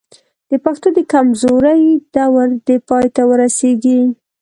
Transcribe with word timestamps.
د 0.49 0.51
پښتو 0.65 0.87
د 0.97 0.99
کمزورۍ 1.13 1.83
دور 2.15 2.47
دې 2.67 2.77
پای 2.87 3.05
ته 3.15 3.21
ورسېږي. 3.29 3.99